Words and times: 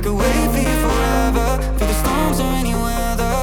I 0.00 0.02
could 0.02 0.14
wait 0.14 0.50
for 0.50 0.56
you 0.56 0.76
forever, 0.80 1.62
through 1.76 1.86
the 1.86 1.92
storms 1.92 2.40
or 2.40 2.50
any 2.56 2.72
weather. 2.72 3.36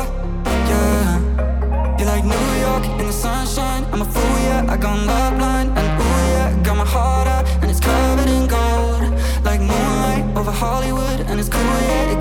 Yeah, 0.65 1.99
you're 1.99 2.07
like 2.07 2.25
New 2.25 2.49
York 2.65 2.83
in 2.99 3.05
the 3.05 3.13
sunshine. 3.13 3.85
I'm 3.93 4.01
a 4.01 4.05
fool, 4.05 4.39
yeah. 4.39 4.65
I 4.67 4.75
got 4.75 4.97
love 5.05 5.39
line, 5.39 5.69
and 5.69 6.01
ooh 6.01 6.17
yeah, 6.33 6.63
got 6.63 6.77
my 6.77 6.83
heart 6.83 7.27
out 7.27 7.45
and 7.61 7.69
it's 7.69 7.79
covered 7.79 8.27
in 8.27 8.47
gold, 8.47 9.03
like 9.45 9.61
moonlight 9.61 10.35
over 10.35 10.49
Hollywood, 10.49 11.19
and 11.29 11.39
it's 11.39 11.47
cool, 11.47 11.61
yeah, 11.61 12.17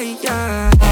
yeah 0.00 0.83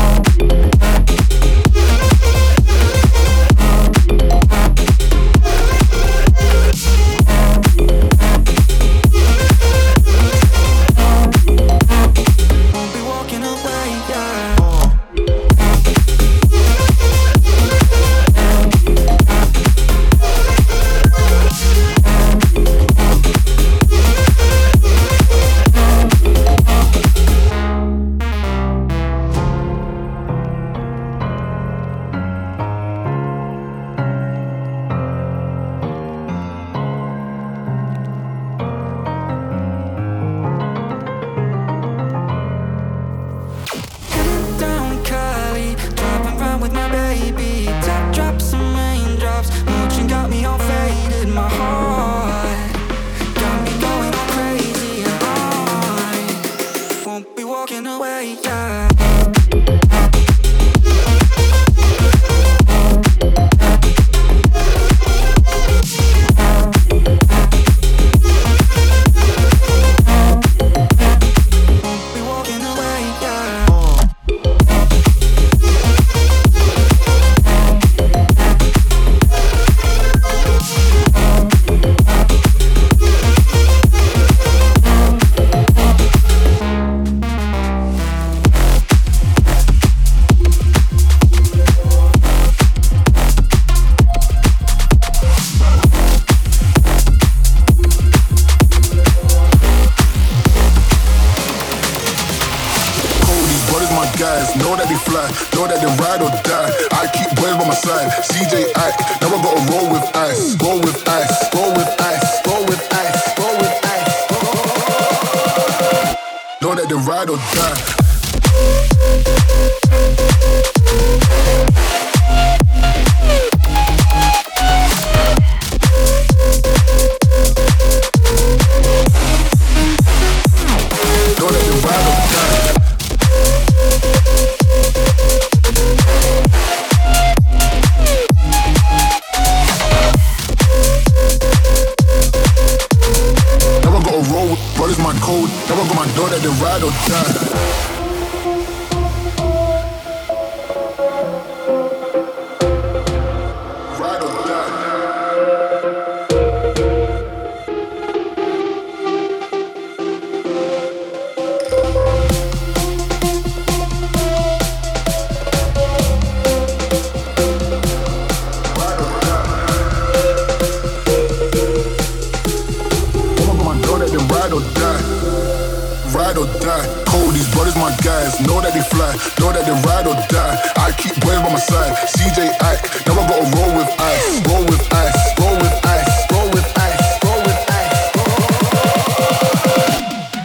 guys 178.02 178.40
know 178.40 178.61
that 178.61 178.75
they 178.75 178.82
fly, 178.82 179.14
know 179.38 179.52
that 179.52 179.64
they 179.64 179.73
ride 179.87 180.06
or 180.06 180.14
die. 180.29 180.58
I 180.76 180.93
keep 180.93 181.14
boys 181.22 181.38
by 181.38 181.50
my 181.50 181.58
side, 181.58 181.94
CJ 182.10 182.50
Ike. 182.60 183.06
Now 183.06 183.14
I 183.14 183.26
gotta 183.28 183.46
roll 183.56 183.76
with 183.78 183.88
ice, 183.99 184.43
roll 184.46 184.64
with 184.66 184.93
ice, 184.93 185.38
roll 185.38 185.56
with 185.56 185.87
ice, 185.87 186.26
roll 186.32 186.50
with 186.50 186.66
ice. 186.78 187.25
Roll 187.25 187.40
with 187.46 187.62
ice. 187.70 188.02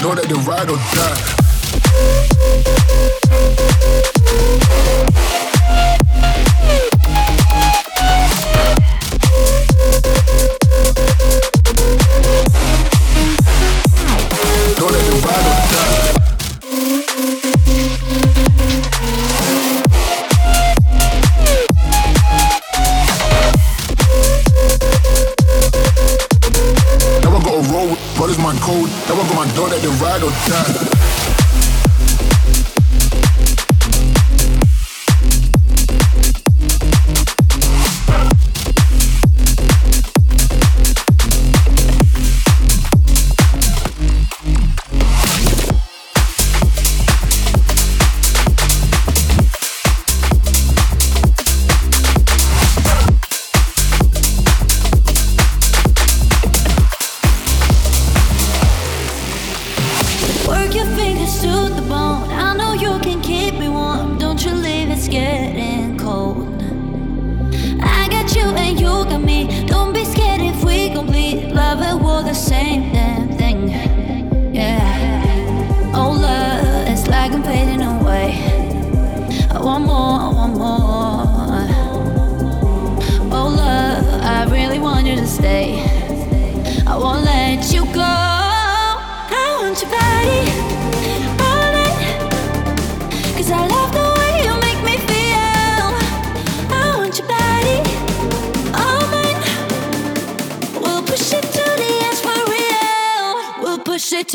Know 0.02 0.14
that 0.16 0.26
they 0.30 0.38
ride 0.46 0.70
or 0.70 0.78
die. 0.94 1.38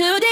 Up. 0.00 0.31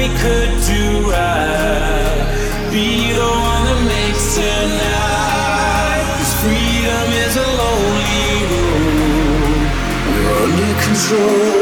we 0.00 0.08
could 0.16 0.52
do 0.64 1.10
right. 1.10 2.24
Be 2.72 3.12
the 3.12 3.30
one 3.52 3.64
that 3.68 3.80
makes 3.86 4.34
tonight. 4.34 6.04
Cause 6.16 6.34
freedom 6.40 7.08
is 7.24 7.36
a 7.36 7.48
lonely 7.60 8.32
road. 8.50 9.60
We're 10.08 10.32
under 10.44 10.72
control. 10.86 11.59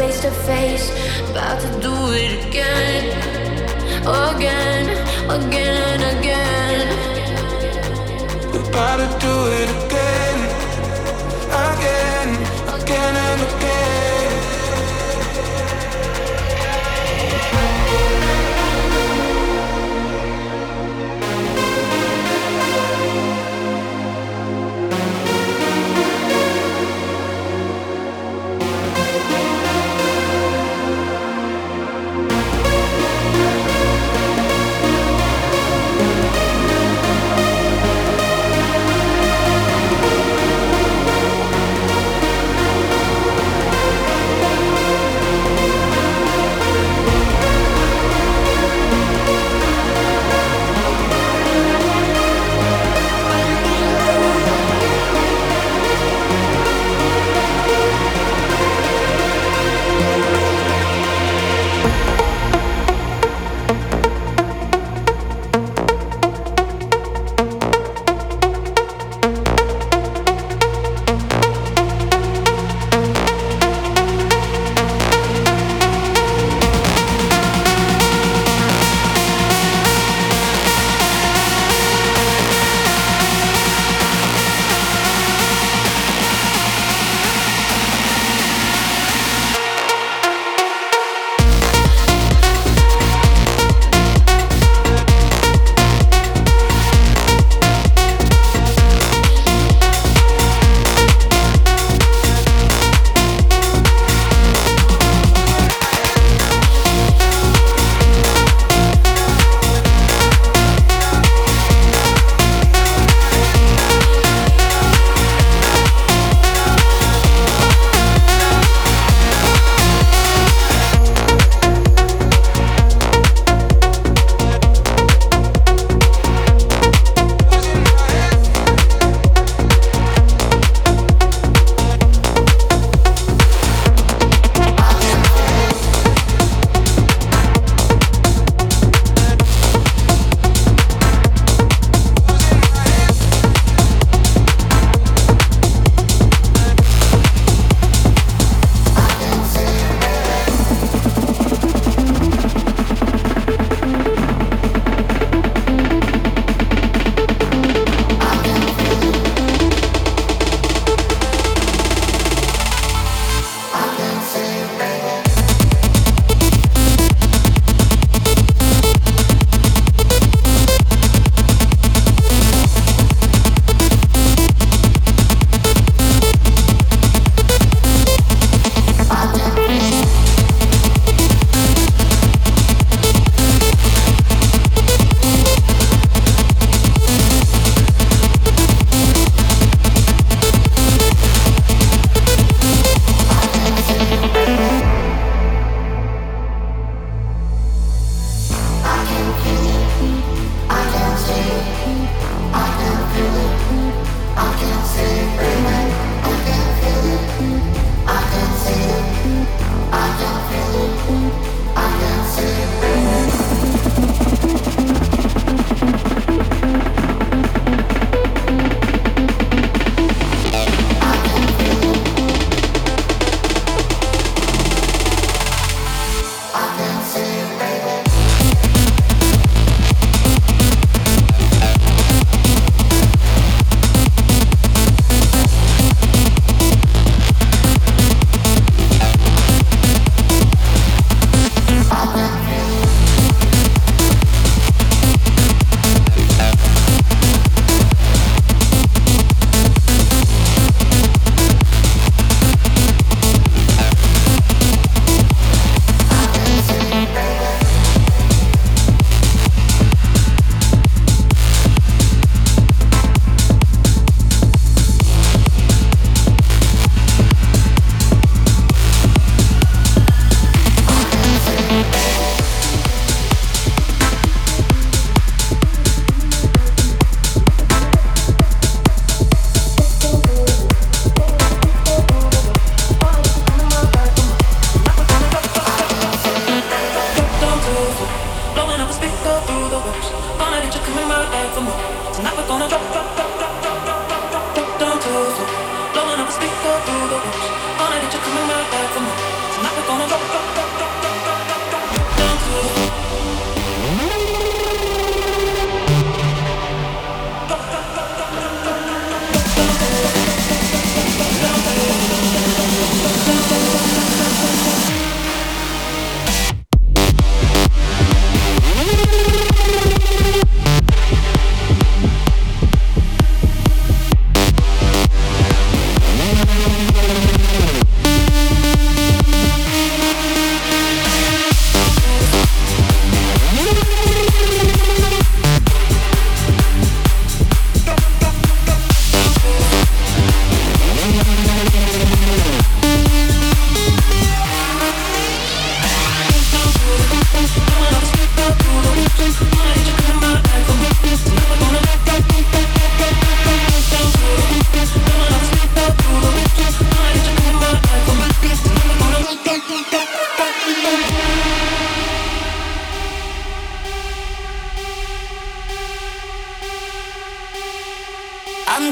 face 0.00 0.20
to 0.22 0.30
face, 0.30 0.88
about 1.30 1.60
to 1.60 1.68
do 1.78 1.92
it 2.12 2.46
again, 2.46 3.04
again, 4.08 4.88
again, 5.28 6.00
again. 6.16 6.88
About 8.54 8.96
to 8.96 9.26
do 9.26 9.34
it 9.58 9.68
again. 9.68 9.89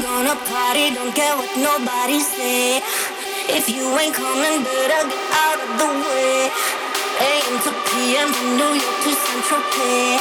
Party, 0.01 0.93
don't 0.93 1.13
care 1.13 1.35
what 1.35 1.49
nobody 1.57 2.19
say. 2.19 2.77
If 3.49 3.69
you 3.69 3.85
ain't 3.97 4.15
coming, 4.15 4.63
better 4.63 5.09
get 5.09 5.25
out 5.33 5.59
of 5.59 5.71
the 5.79 5.89
way. 6.03 6.49
AM 7.19 7.55
to 7.63 7.71
PM 7.89 8.31
from 8.31 8.57
New 8.57 8.73
York 8.79 8.97
to 9.03 9.11
Central 9.11 9.61
Pay. 9.75 10.19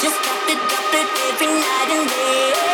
Just 0.00 0.16
drop 0.22 0.48
it, 0.48 0.58
drop 0.70 0.94
it 0.94 1.08
every 1.28 1.46
night 1.46 1.90
and 1.90 2.08
day. 2.08 2.71